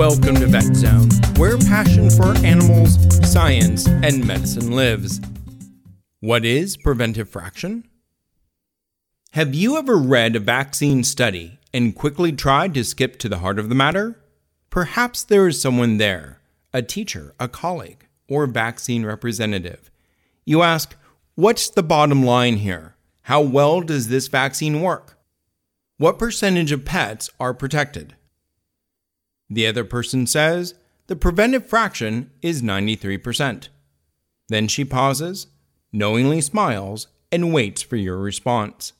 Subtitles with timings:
[0.00, 2.96] Welcome to Vet Zone, where passion for animals,
[3.30, 5.20] science, and medicine lives.
[6.20, 7.86] What is preventive fraction?
[9.32, 13.58] Have you ever read a vaccine study and quickly tried to skip to the heart
[13.58, 14.18] of the matter?
[14.70, 16.40] Perhaps there is someone there,
[16.72, 19.90] a teacher, a colleague, or vaccine representative.
[20.46, 20.96] You ask,
[21.34, 22.96] What's the bottom line here?
[23.24, 25.18] How well does this vaccine work?
[25.98, 28.14] What percentage of pets are protected?
[29.50, 30.74] The other person says,
[31.08, 33.68] The preventive fraction is 93%.
[34.48, 35.48] Then she pauses,
[35.92, 38.92] knowingly smiles, and waits for your response.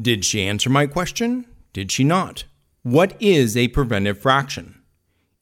[0.00, 1.46] Did she answer my question?
[1.72, 2.44] Did she not?
[2.82, 4.80] What is a preventive fraction?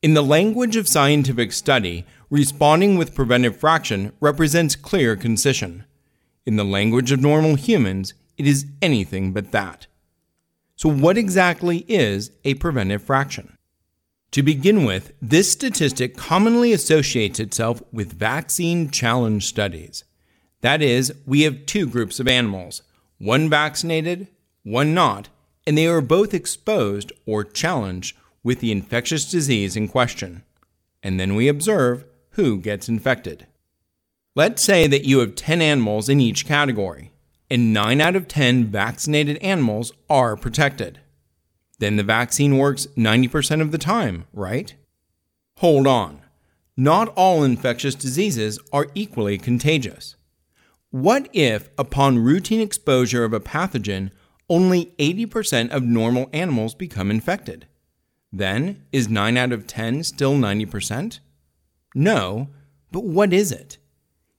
[0.02, 5.84] In the language of scientific study, responding with preventive fraction represents clear concision.
[6.46, 9.86] In the language of normal humans, it is anything but that.
[10.76, 13.57] So, what exactly is a preventive fraction?
[14.32, 20.04] To begin with, this statistic commonly associates itself with vaccine challenge studies.
[20.60, 22.82] That is, we have two groups of animals,
[23.16, 24.28] one vaccinated,
[24.64, 25.30] one not,
[25.66, 30.42] and they are both exposed or challenged with the infectious disease in question.
[31.02, 33.46] And then we observe who gets infected.
[34.34, 37.12] Let's say that you have 10 animals in each category,
[37.50, 41.00] and 9 out of 10 vaccinated animals are protected.
[41.78, 44.74] Then the vaccine works 90% of the time, right?
[45.58, 46.20] Hold on.
[46.76, 50.16] Not all infectious diseases are equally contagious.
[50.90, 54.10] What if, upon routine exposure of a pathogen,
[54.48, 57.66] only 80% of normal animals become infected?
[58.32, 61.20] Then, is 9 out of 10 still 90%?
[61.94, 62.48] No,
[62.92, 63.78] but what is it?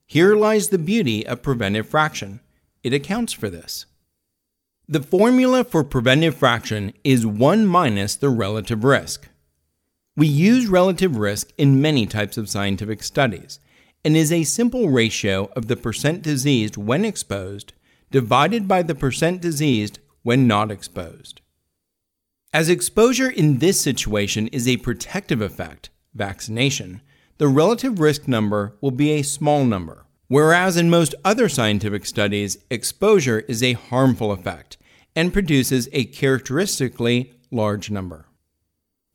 [0.05, 2.39] Here lies the beauty of preventive fraction.
[2.83, 3.85] It accounts for this.
[4.91, 9.29] The formula for preventive fraction is 1 minus the relative risk.
[10.17, 13.59] We use relative risk in many types of scientific studies
[14.03, 17.73] and is a simple ratio of the percent diseased when exposed
[18.09, 21.41] divided by the percent diseased when not exposed.
[22.51, 27.01] As exposure in this situation is a protective effect, vaccination,
[27.37, 32.57] the relative risk number will be a small number, whereas in most other scientific studies,
[32.71, 34.77] exposure is a harmful effect
[35.15, 38.25] and produces a characteristically large number.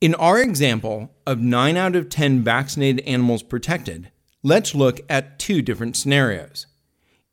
[0.01, 4.11] In our example of 9 out of 10 vaccinated animals protected,
[4.43, 6.67] let's look at two different scenarios.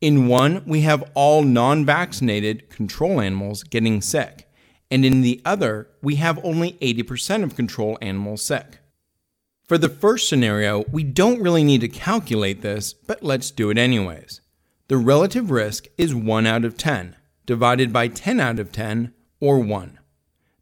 [0.01, 4.49] In one, we have all non vaccinated control animals getting sick,
[4.91, 8.79] and in the other, we have only 80% of control animals sick.
[9.73, 13.79] For the first scenario, we don't really need to calculate this, but let's do it
[13.79, 14.43] anyways.
[14.89, 17.17] The relative risk is 1 out of 10,
[17.47, 19.99] divided by 10 out of 10, or 1.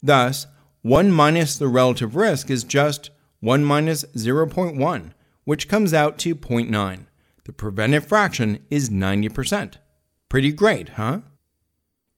[0.00, 0.46] Thus,
[0.82, 3.10] 1 minus the relative risk is just
[3.40, 5.12] 1 minus 0.1,
[5.42, 7.06] which comes out to 0.9.
[7.46, 9.78] The preventive fraction is 90%.
[10.28, 11.22] Pretty great, huh?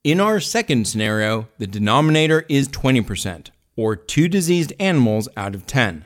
[0.04, 6.04] In our second scenario, the denominator is 20%, or 2 diseased animals out of 10.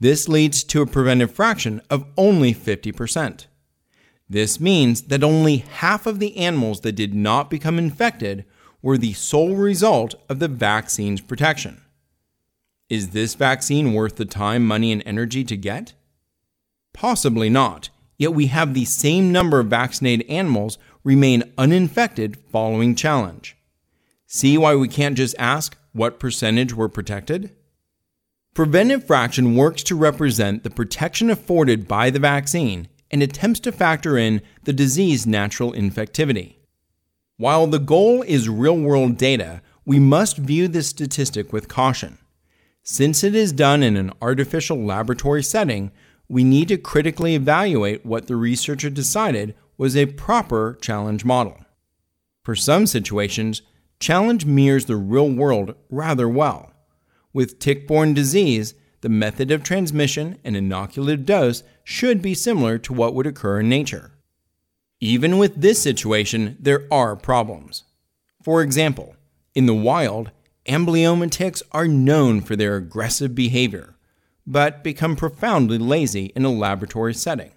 [0.00, 3.46] This leads to a preventive fraction of only 50%.
[4.28, 8.44] This means that only half of the animals that did not become infected
[8.82, 11.82] were the sole result of the vaccine's protection.
[12.88, 15.94] Is this vaccine worth the time, money, and energy to get?
[16.92, 23.56] Possibly not, yet we have the same number of vaccinated animals remain uninfected following challenge.
[24.26, 27.54] See why we can't just ask what percentage were protected?
[28.54, 34.18] Preventive fraction works to represent the protection afforded by the vaccine and attempts to factor
[34.18, 36.56] in the disease's natural infectivity.
[37.36, 42.18] While the goal is real world data, we must view this statistic with caution.
[42.82, 45.92] Since it is done in an artificial laboratory setting,
[46.28, 51.58] we need to critically evaluate what the researcher decided was a proper challenge model.
[52.44, 53.62] For some situations,
[54.00, 56.72] challenge mirrors the real world rather well.
[57.32, 62.92] With tick borne disease, the method of transmission and inoculative dose should be similar to
[62.92, 64.12] what would occur in nature.
[65.00, 67.84] Even with this situation, there are problems.
[68.42, 69.14] For example,
[69.54, 70.30] in the wild,
[70.66, 73.96] amblyomma ticks are known for their aggressive behavior,
[74.46, 77.52] but become profoundly lazy in a laboratory setting.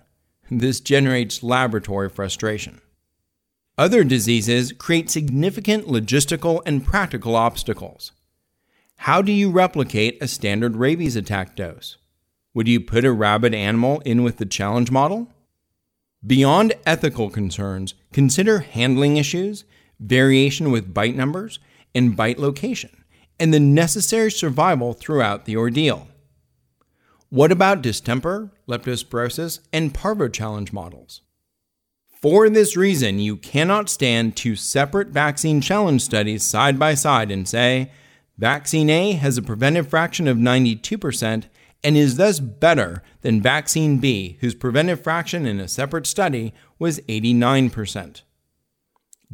[0.50, 2.82] This generates laboratory frustration.
[3.78, 8.12] Other diseases create significant logistical and practical obstacles.
[9.06, 11.98] How do you replicate a standard rabies attack dose?
[12.54, 15.28] Would you put a rabid animal in with the challenge model?
[16.24, 19.64] Beyond ethical concerns, consider handling issues,
[20.00, 21.58] variation with bite numbers,
[21.96, 22.92] and bite location,
[23.40, 26.08] and the necessary survival throughout the ordeal.
[27.30, 31.22] What about distemper, leptospirosis, and parvo challenge models?
[32.22, 37.48] For this reason, you cannot stand two separate vaccine challenge studies side by side and
[37.48, 37.90] say,
[38.42, 41.44] vaccine A has a preventive fraction of 92%
[41.84, 47.00] and is thus better than vaccine B, whose preventive fraction in a separate study was
[47.02, 48.24] 89%.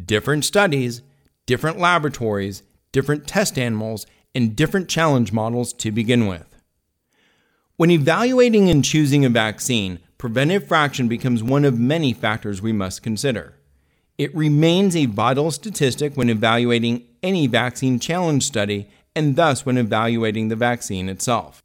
[0.06, 1.04] Different studies,
[1.46, 4.06] different laboratories, different test animals,
[4.36, 6.62] and different challenge models to begin with.
[7.78, 13.04] When evaluating and choosing a vaccine, preventive fraction becomes one of many factors we must
[13.04, 13.54] consider.
[14.18, 20.48] It remains a vital statistic when evaluating any vaccine challenge study and thus when evaluating
[20.48, 21.64] the vaccine itself.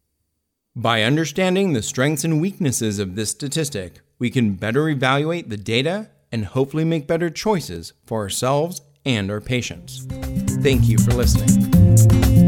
[0.75, 6.09] By understanding the strengths and weaknesses of this statistic, we can better evaluate the data
[6.33, 10.07] and hopefully make better choices for ourselves and our patients.
[10.63, 12.42] Thank you for listening.